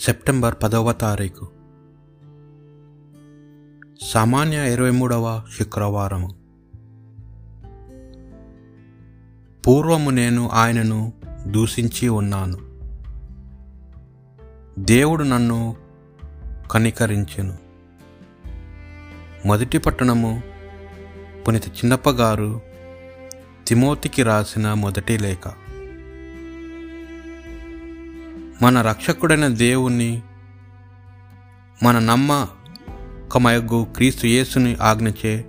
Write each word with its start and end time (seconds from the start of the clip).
September 0.00 0.54
పదవ 0.62 0.92
తారీఖు. 0.92 1.48
సామాన్య 4.02 4.72
ఇరవై 4.72 4.90
మూడవ 4.90 5.42
శుక్రవారము. 5.58 6.34
పూర్వము 9.66 10.10
నేను 10.10 10.48
ఆయనను 10.48 11.12
దూషించి 11.46 12.08
ఉన్నాను. 12.08 12.58
దేవుడు 14.78 15.24
నన్ను 15.24 15.76
కనికరించెను. 16.70 17.58
మొదటి 19.46 19.78
పట్టణము 19.78 20.42
పునిత 21.48 21.68
చిన్నప్ప 21.68 22.10
గారు 22.10 22.60
తిమోతికి 23.66 24.22
రాసిన 24.22 24.72
మొదటి 24.72 25.18
లేఖ. 25.18 25.67
మన 28.62 28.80
రక్షకుడైన 28.80 29.46
దేవుణ్ణి 29.46 30.22
మన 31.82 31.98
నమ్మకమయగు 31.98 33.86
క్రీస్తు 33.96 34.26
యేసుని 34.26 34.76
ఆజ్ఞచే. 34.82 35.44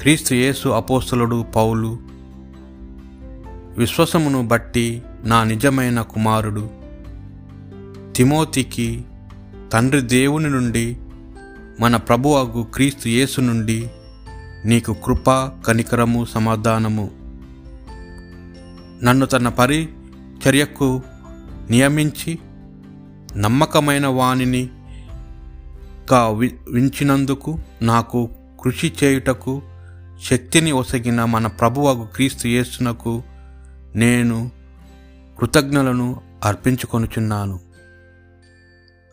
క్రీస్తు 0.00 0.34
యేసు 0.34 0.68
అపోస్తలుడు 0.68 1.42
పౌలు 1.42 1.98
విశ్వాసమును 3.78 4.46
బట్టి 4.46 5.02
నా 5.24 5.44
నిజమైన 5.44 6.00
కుమారుడు. 6.00 6.70
తిమోతికి 8.16 9.04
తండ్రి 9.72 10.00
దేవుని 10.00 10.50
నుండి 10.50 10.96
మన 11.80 11.96
ప్రభు 11.96 12.28
అగు 12.28 12.62
క్రీస్తు 12.62 13.08
యేసు 13.08 13.40
నుండి 13.40 13.90
నీకు 14.64 14.96
కృప 15.04 15.30
కనికరము 15.66 16.24
సమాధానము. 16.24 17.10
నన్ను 19.04 19.26
తన 19.26 19.48
పరిచర్యకు 19.48 21.02
నియమించి 21.70 22.38
నమ్మకమైన 23.36 24.06
వాణిని 24.06 24.68
గా 26.12 26.28
వి- 26.28 26.72
వించినందుకు 26.72 27.58
నాకు 27.82 28.28
కృషి 28.62 28.92
చేయుటకు 29.04 29.62
శక్తిని 30.30 30.72
ఒసగిన 30.72 31.24
మన 31.24 31.46
ప్రభువకు 31.46 32.08
క్రీస్తు 32.14 32.48
యేసునకు 32.48 33.22
నేను 33.94 34.50
కృతజ్ఞలను 35.38 36.20
అర్పించుకొనుచున్నాను. 36.44 37.60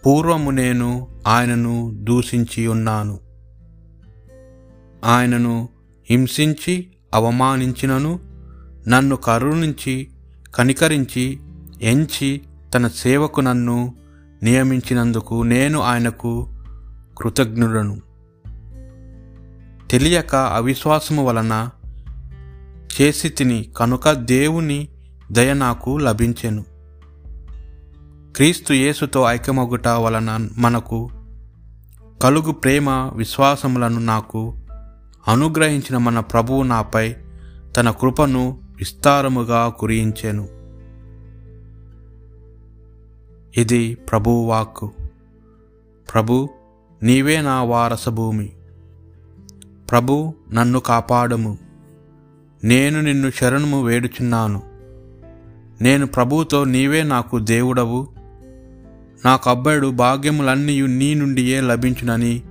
పూర్వము 0.05 0.51
నేను 0.51 1.07
ఆయనను 1.27 1.91
దూషించి 2.03 2.67
ఉన్నాను. 2.67 3.19
ఆయనను 5.05 5.69
హింసించి 6.09 6.87
అవమానించినను 7.13 8.19
నన్ను 8.87 9.15
కరుణించి 9.15 10.07
కనికరించి 10.55 11.39
ఎంచి 11.81 12.41
తన 12.73 12.87
సేవకు 12.87 13.41
నన్ను 13.41 13.93
నియమించినందుకు 14.43 15.43
నేను 15.43 15.81
ఆయనకు 15.81 16.49
కృతజ్ఞుడను. 17.17 18.01
తెలియక 19.91 20.35
అవిశ్వాసము 20.35 21.25
వలన 21.25 21.69
చేసి 23.01 23.29
తిని 23.29 23.69
కనుక 23.77 24.11
దేవుని 24.11 24.87
దయ 25.31 25.53
నాకు 25.53 25.97
లభించెను. 25.97 26.65
క్రీస్తు 28.35 28.73
యేసుతో 28.73 29.23
ఐక్యమగుట 29.23 29.87
వలన 29.87 30.49
మనకు 30.57 31.09
కలుగు 32.21 32.51
ప్రేమ 32.51 32.89
విశ్వాసములను 32.89 33.99
నాకు 33.99 34.55
అనుగ్రహించిన 35.27 35.97
మన 35.97 36.19
ప్రభువు 36.19 36.63
నాపై 36.63 37.15
తన 37.77 37.91
కృపను 37.91 38.61
విస్తారముగా 38.75 39.69
కురియించెను. 39.69 40.58
ఇది 43.57 43.95
ప్రభువు 43.95 44.45
వాక్కు 44.45 44.91
ప్రభు 46.13 46.49
నీవే 47.03 47.41
నా 47.41 47.63
వారసభూమి. 47.63 48.51
ప్రభు 49.91 50.33
నన్ను 50.53 50.79
కాపాడము. 50.79 51.57
నేను 52.63 53.01
నిన్ను 53.01 53.31
శరణము 53.31 53.83
వేడుచున్నాను. 53.83 54.61
నేను 55.81 56.07
ప్రభుతో 56.07 56.63
నీవే 56.63 57.03
నాకు 57.03 57.39
దేవుడవు. 57.39 58.07
నాకు 59.25 59.49
అబ్బాడు 59.49 59.87
భాగ్యములన్నీ 59.87 60.87
నీ 60.87 61.13
నుండియే 61.13 61.61
లభించునని 61.61 62.43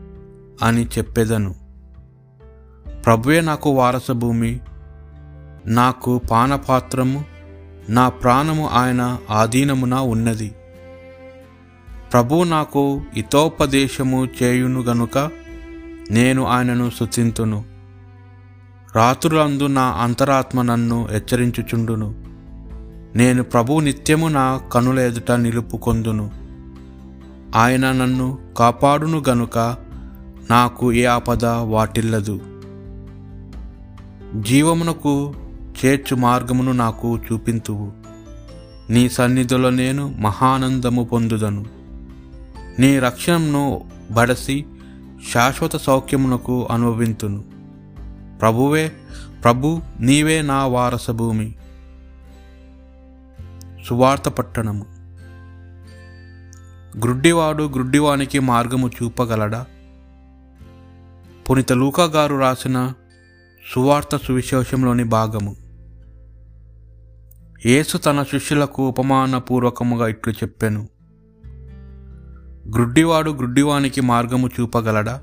అని 0.63 0.85
చెప్పెదను. 0.85 1.55
ప్రభువే 3.05 3.41
నాకు 3.41 3.71
వారసభూమి. 3.71 4.61
నాకు 5.67 6.21
పానపాత్రము. 6.31 7.25
నా 7.89 8.09
ప్రాణము 8.09 8.69
ఆయన 8.69 9.19
ఆధీనమున 9.31 9.95
ఉన్నది. 9.95 10.55
ప్రభు 12.13 12.45
నాకు 12.45 13.03
హితోపదేశము 13.15 14.29
చేయును 14.43 14.81
గనుక 14.83 15.31
నేను 16.11 16.47
ఆయనను 16.47 16.91
శుతింతును 16.91 17.65
రాత్రులందు 18.97 19.67
నా 19.67 19.83
అంతరాత్మ 19.83 20.63
నన్ను 20.63 21.09
హెచ్చరించుచుండును. 21.11 22.15
నేను 23.17 23.43
ప్రభు 23.43 23.81
నిత్యము 23.81 24.29
నా 24.29 24.61
కనుల 24.73 24.99
ఎదుట 24.99 25.33
నిలుపుకొందును. 25.33 26.31
ఆయన 27.57 27.93
నన్ను 27.93 28.39
కాపాడును 28.57 29.23
గనుక 29.29 29.59
నాకు 30.51 30.93
ఏ 30.93 31.05
ఆపద 31.05 31.45
వాటిల్లదు. 31.45 32.41
జీవమునకు 34.41 35.35
చేర్చు 35.85 36.17
మార్గమును 36.17 36.73
నాకు 36.73 37.19
చూపింతువు. 37.19 37.93
నీ 38.91 39.09
సన్నిధిలో 39.09 39.71
నేను 39.71 40.15
మహానందము 40.19 41.05
పొందుదను. 41.05 41.78
నీ 42.79 42.99
రక్షణను 42.99 43.91
బడసి 44.11 44.67
శాశ్వత 45.33 45.77
సౌఖ్యమునకు 45.77 46.69
అనుభవింతును. 46.71 47.45
ప్రభువే 48.41 48.93
ప్రభు 49.45 49.81
నీవే 50.01 50.43
నా 50.43 50.67
వారస 50.67 51.11
భూమి 51.11 51.55
సువార్త 53.89 54.29
పట్టణము. 54.29 54.87
గ్రుడ్డివాడు 56.99 57.65
గ్రుడ్డివానికి 57.65 58.39
మార్గము 58.39 58.89
చూపగలడా? 58.89 59.67
పునిత 61.51 61.73
లూకా 61.73 62.05
గారు 62.05 62.37
రాసిన 62.37 62.93
సువార్త 63.75 64.17
సువిశేషంలోని 64.17 65.05
భాగము. 65.05 65.57
యేసు 67.67 67.99
తన 67.99 68.23
శిష్యులకు 68.23 68.89
ఉపమానపూర్వకముగా 68.89 70.09
ఇట్లు 70.09 70.33
చెప్పాను. 70.33 70.98
గ్రుడ్డివాడు 72.75 73.31
గ్రుడ్డివానికి 73.31 74.01
మార్గము 74.01 74.51
చూపగలడా? 74.61 75.21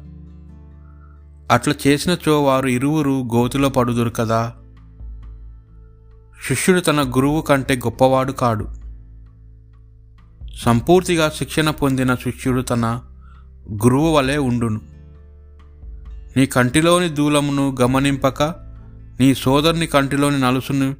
అట్లా 1.51 1.73
చేసినచో 1.87 2.43
వారు 2.43 2.67
ఇరువురు 2.67 3.11
గోతులో 3.11 3.69
పడుదురు 3.69 4.09
కదా 4.09 4.53
శిష్యుడు 6.47 6.79
తన 6.79 7.01
గురువు 7.01 7.41
కంటే 7.41 7.75
గొప్పవాడు 7.75 8.31
కాడు. 8.31 8.67
సంపూర్తిగా 10.55 11.29
శిక్షణ 11.29 11.69
పొందిన 11.69 12.15
శిష్యుడు 12.15 12.61
తన 12.61 13.01
గురువు 13.71 14.13
వలె 14.13 14.37
ఉండును. 14.37 14.81
నీ 16.37 16.45
కంటిలోని 16.45 17.09
దూలమును 17.09 17.75
గమనింపక 17.81 18.43
నీ 19.19 19.35
సోదరుని 19.35 19.87
కంటిలోని 19.87 20.39
నలుసును 20.39 20.95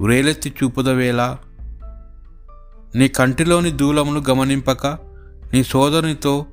వ్రేలెత్తి 0.00 0.54
చూపుదవేలా? 0.62 1.38
నీ 2.94 3.08
కంటిలోని 3.08 3.70
దూలమును 3.70 4.22
గమనింపక 4.30 5.09
నీ 5.52 5.64
సోదరునితో 5.64 6.46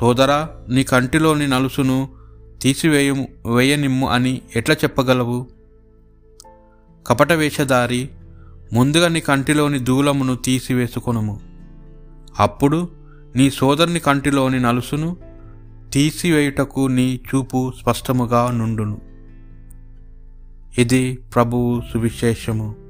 సోదరా 0.00 0.48
నీ 0.68 0.84
కంటిలోని 0.84 1.48
నలుసును 1.48 2.08
తీసివేయము 2.62 3.28
వేయనిమ్ము 3.54 4.08
అని 4.08 4.42
ఎట్లా 4.56 4.74
చెప్పగలవు? 4.74 5.46
కపట 7.06 7.32
వేషధారి 7.32 8.08
ముందుగా 8.72 9.08
నీ 9.08 9.20
కంటిలోని 9.20 9.78
దూలమును 9.78 10.36
తీసివేసుకొనుము. 10.36 11.40
అప్పుడు 12.38 12.88
నీ 13.36 13.50
సోదరుని 13.50 14.00
కంటిలోని 14.00 14.60
నలుసును 14.60 15.16
తీసివేయుటకు 15.92 16.86
నీ 16.86 17.20
చూపు 17.34 17.72
స్పష్టముగా 17.82 18.50
నుండును. 18.50 19.00
ఇది 20.78 21.18
ప్రభువు 21.34 21.82
సువిశేషము. 21.92 22.85